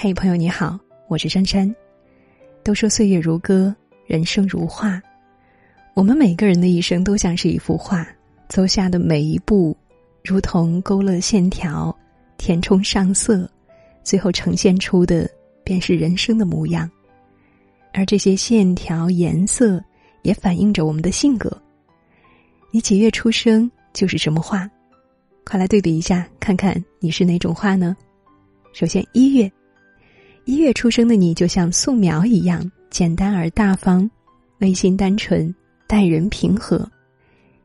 [0.00, 1.74] 嘿，朋友你好，我是珊珊。
[2.62, 3.74] 都说岁月如歌，
[4.06, 5.02] 人生如画。
[5.92, 8.06] 我们每个人的一生都像是一幅画，
[8.48, 9.76] 走下的每一步，
[10.22, 11.92] 如同勾勒线条，
[12.36, 13.50] 填充上色，
[14.04, 15.28] 最后呈现出的
[15.64, 16.88] 便是人生的模样。
[17.92, 19.82] 而这些线条、颜色，
[20.22, 21.50] 也反映着我们的性格。
[22.70, 24.70] 你几月出生，就是什么画。
[25.44, 27.96] 快来对比一下，看看你是哪种画呢？
[28.72, 29.50] 首先，一月。
[30.48, 34.10] 一月出生的你，就像素描一样简单而大方，
[34.56, 35.54] 内心单纯，
[35.86, 36.90] 待人平和。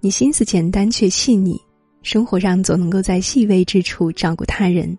[0.00, 1.56] 你心思简单却细腻，
[2.02, 4.98] 生活上总能够在细微之处照顾他人，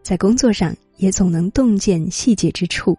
[0.00, 2.96] 在工作上也总能洞见细节之处。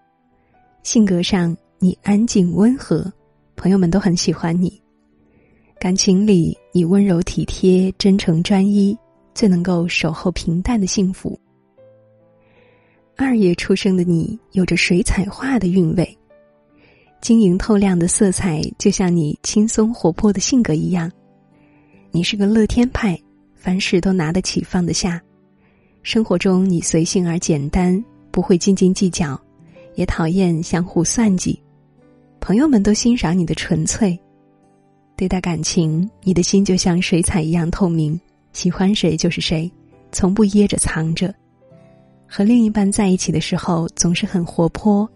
[0.83, 3.09] 性格上，你安静温和，
[3.55, 4.81] 朋友们都很喜欢你。
[5.79, 8.97] 感情里，你温柔体贴、真诚专一，
[9.33, 11.39] 最能够守候平淡的幸福。
[13.17, 16.17] 二月出生的你，有着水彩画的韵味，
[17.21, 21.09] 晶莹透亮的色彩，就像你轻松活泼的性格一样。
[22.11, 23.17] 你是个乐天派，
[23.55, 25.21] 凡事都拿得起放得下。
[26.03, 29.41] 生活中你随性而简单，不会斤斤计较，
[29.95, 31.57] 也讨厌相互算计。
[32.41, 34.17] 朋友们都欣赏你的纯粹。
[35.15, 38.19] 对待感情，你的心就像水彩一样透明，
[38.51, 39.71] 喜欢谁就是谁，
[40.11, 41.33] 从不掖着藏着。
[42.27, 45.09] 和另一半在一起的时候，总是很活泼，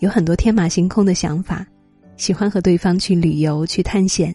[0.00, 1.66] 有很多天马行空的想法，
[2.16, 4.34] 喜欢和对方去旅游、去探险。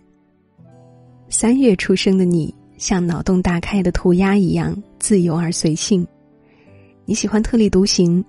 [1.29, 6.05] 三月出生的你，像脑洞大开的涂鸦一样自由而随性。
[7.05, 8.23] 你喜欢特立独行，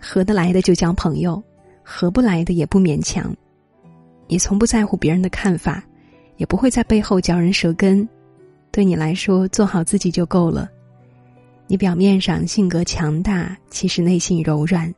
[0.00, 1.42] 合得来的就交朋友，
[1.82, 3.34] 合不来的也不勉强。
[4.26, 5.84] 你从不在乎别人的看法，
[6.36, 8.08] 也不会在背后嚼人舌根。
[8.70, 10.68] 对你来说，做好自己就够了。
[11.66, 14.92] 你表面上性格强大，其实内心柔软。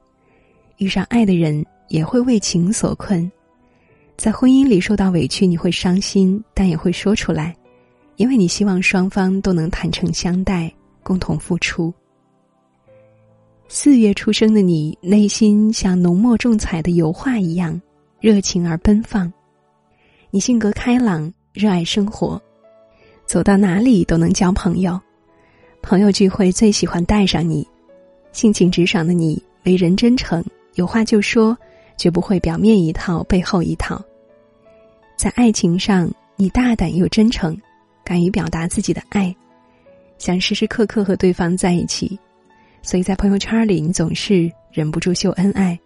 [0.78, 3.30] 遇上爱的人，也会为情所困。
[4.16, 7.54] 在婚姻里受到委屈，你会伤心，但也会说出来，
[8.16, 11.92] 因为你希望双方都能坦诚相待，共同付出。
[13.68, 17.80] 四月出生的你，内心像浓墨重彩的油画一样，
[18.20, 19.32] 热情而奔放。
[20.30, 22.40] 你性格开朗，热爱生活，
[23.24, 25.00] 走到哪里都能交朋友。
[25.88, 27.64] 朋友聚会最喜欢带上你，
[28.32, 31.56] 性情直爽的你，为人真诚，有话就说，
[31.96, 34.04] 绝不会表面一套背后一套。
[35.16, 37.56] 在爱情上，你大胆又真诚，
[38.04, 39.32] 敢于表达自己的爱，
[40.18, 42.18] 想时时刻刻和对方在一起，
[42.82, 45.78] 所以在朋友圈里，你总是忍不住秀恩爱。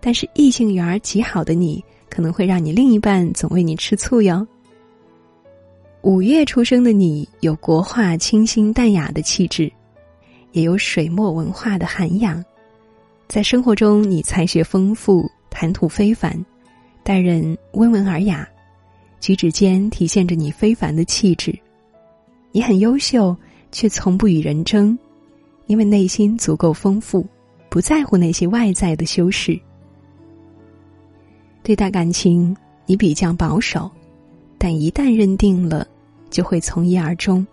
[0.00, 4.46] 但是异性缘极好的你，可能会让你另一半总为你吃醋哟。
[6.02, 9.70] 五月出生的你，有国画清新淡雅的气质，
[10.50, 12.44] 也有水墨文化的涵养。
[13.28, 16.44] 在生活中，你才学丰富，谈吐非凡，
[17.04, 18.48] 待人温文尔雅，
[19.20, 21.56] 举止间体现着你非凡的气质。
[22.50, 23.36] 你很优秀，
[23.70, 24.98] 却从不与人争，
[25.66, 27.24] 因为内心足够丰富，
[27.68, 29.56] 不在乎那些外在的修饰。
[31.62, 33.88] 对待感情，你比较保守，
[34.58, 35.86] 但一旦认定了。
[36.32, 37.46] 就会从一而终，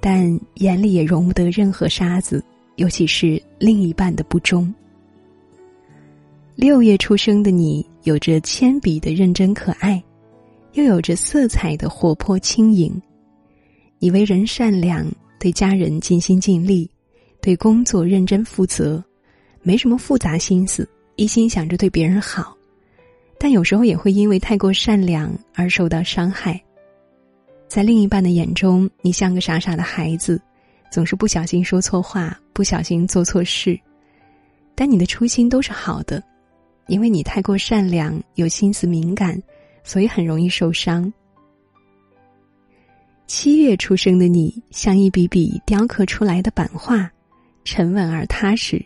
[0.00, 2.42] 但眼里也容不得任何沙子，
[2.76, 4.72] 尤其是另一半的不忠。
[6.54, 10.02] 六月出生的你，有着铅笔的认真可爱，
[10.74, 12.98] 又有着色彩的活泼轻盈。
[13.98, 15.06] 你为人善良，
[15.38, 16.88] 对家人尽心尽力，
[17.40, 19.02] 对工作认真负责，
[19.62, 22.56] 没什么复杂心思，一心想着对别人好，
[23.38, 26.62] 但有时候也会因为太过善良而受到伤害。
[27.72, 30.38] 在另一半的眼中，你像个傻傻的孩子，
[30.90, 33.80] 总是不小心说错话，不小心做错事。
[34.74, 36.22] 但你的初心都是好的，
[36.86, 39.42] 因为你太过善良，有心思敏感，
[39.84, 41.10] 所以很容易受伤。
[43.26, 47.10] 七月出生的你，像一笔笔雕刻出来的版画，
[47.64, 48.84] 沉稳而踏实。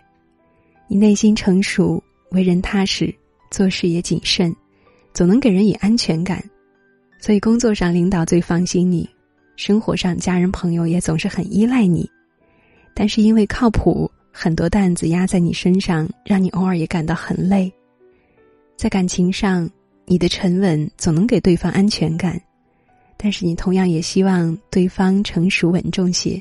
[0.86, 2.00] 你内心成熟，
[2.30, 3.12] 为人踏实，
[3.50, 4.54] 做事也谨慎，
[5.12, 6.40] 总能给人以安全感。
[7.26, 9.10] 所以，工作上领导最放心你，
[9.56, 12.08] 生活上家人朋友也总是很依赖你。
[12.94, 17.72] 但是因为靠谱，很多担子压在你身上，让你偶尔也感到很累。
[18.76, 19.68] 在感情上，
[20.04, 22.40] 你的沉稳总能给对方安全感，
[23.16, 26.40] 但是你同样也希望对方成熟稳重些。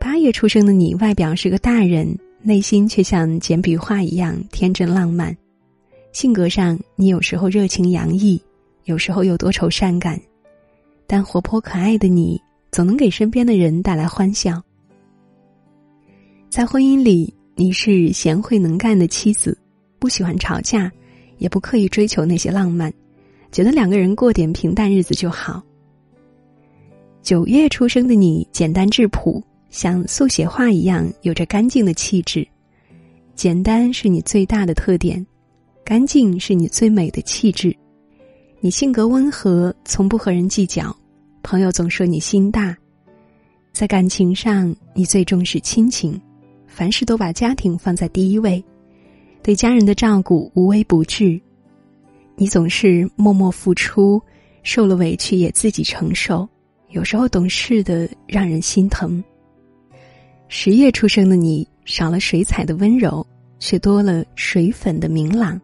[0.00, 2.12] 八月出生的你，外表是个大人，
[2.42, 5.32] 内心却像简笔画一样天真浪漫。
[6.10, 8.42] 性格上，你有时候热情洋溢。
[8.86, 10.18] 有时候又多愁善感，
[11.08, 12.40] 但活泼可爱的你
[12.70, 14.62] 总能给身边的人带来欢笑。
[16.48, 19.58] 在婚姻里，你是贤惠能干的妻子，
[19.98, 20.90] 不喜欢吵架，
[21.38, 22.92] 也不刻意追求那些浪漫，
[23.50, 25.60] 觉得两个人过点平淡日子就好。
[27.22, 32.46] 九月出生的你，简单质朴，像速写画一样，有着干净的气质。
[33.34, 35.26] 简单是你最大的特点，
[35.84, 37.76] 干净是你最美的气质。
[38.58, 40.94] 你性格温和，从不和人计较，
[41.42, 42.76] 朋友总说你心大。
[43.70, 46.18] 在感情上，你最重视亲情，
[46.66, 48.64] 凡事都把家庭放在第一位，
[49.42, 51.38] 对家人的照顾无微不至。
[52.34, 54.20] 你总是默默付出，
[54.62, 56.48] 受了委屈也自己承受。
[56.88, 59.22] 有时候懂事的让人心疼。
[60.48, 63.24] 十月出生的你，少了水彩的温柔，
[63.58, 65.60] 却多了水粉的明朗。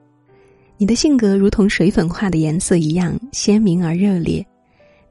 [0.82, 4.44] 你的性格如同水粉画的颜色一样鲜明而热烈。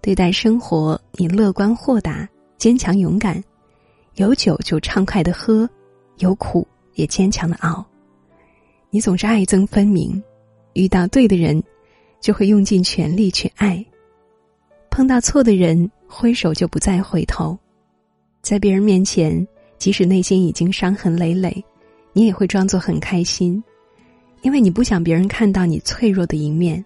[0.01, 2.27] 对待生活，你乐观豁达、
[2.57, 3.41] 坚强勇敢。
[4.15, 5.69] 有酒就畅快的喝，
[6.17, 7.85] 有苦也坚强的熬。
[8.89, 10.21] 你总是爱憎分明，
[10.73, 11.63] 遇到对的人，
[12.19, 13.81] 就会用尽全力去爱。
[14.89, 15.89] 碰到错的人。
[16.05, 17.57] 挥手就不再回头，
[18.41, 19.47] 在别人面前，
[19.77, 21.63] 即使内心已经伤痕累累，
[22.11, 23.63] 你也会装作很开心，
[24.41, 26.83] 因为你不想别人看到你脆弱的一面。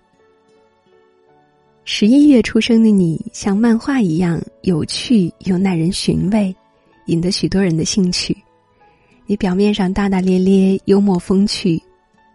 [1.83, 6.55] 十一月出生的你，像漫画一样有趣又耐人寻味，
[7.05, 8.35] 引得许多人的兴趣。
[9.27, 11.81] 你表面上大大咧咧、幽默风趣，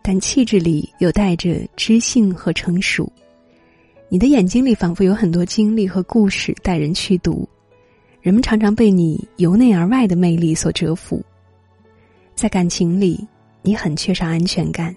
[0.02, 3.10] 但气质里又带着知性和成熟。
[4.08, 7.48] 你的眼睛里仿佛有很多经历和故事待人去读，
[8.20, 11.22] 人们常常被你由内而外的魅力所折服。
[12.34, 13.24] 在感情里，
[13.62, 14.94] 你很缺少安全感，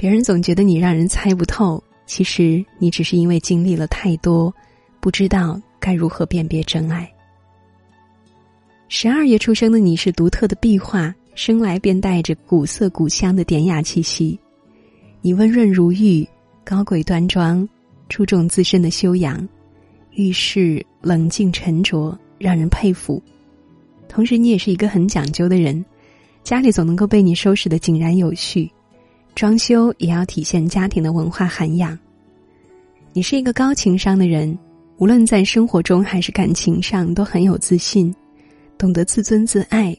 [0.00, 4.50] 别人总觉得你让人猜不透，其实你只是因为经历了太多，
[4.98, 7.06] 不知道该如何辨别真爱。
[8.88, 14.40] 十二月出生的你是独特的壁画，生来便带着古色古香的典雅气息，
[15.20, 16.26] 你温润如玉，
[16.64, 17.68] 高贵端庄。
[18.08, 19.46] 注重自身的修养，
[20.12, 23.22] 遇事冷静沉着，让人佩服。
[24.08, 25.84] 同时，你也是一个很讲究的人，
[26.42, 28.68] 家里总能够被你收拾的井然有序，
[29.34, 31.98] 装修也要体现家庭的文化涵养。
[33.12, 34.56] 你是一个高情商的人，
[34.98, 38.14] 无论在生活中还是感情上都很有自信，
[38.76, 39.96] 懂得自尊自爱，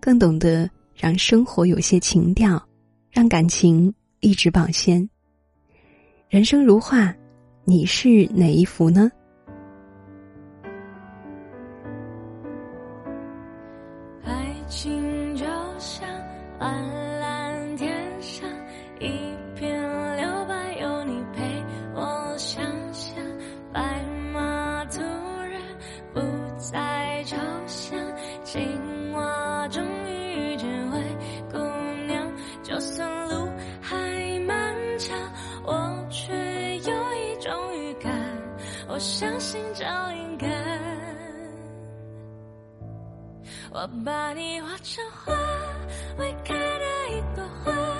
[0.00, 2.62] 更懂得让生活有些情调，
[3.10, 5.08] 让感情一直保鲜。
[6.28, 7.14] 人生如画。
[7.66, 9.10] 你是哪一幅呢？
[43.74, 45.34] 我把你画成花，
[46.16, 47.93] 未开的一朵花。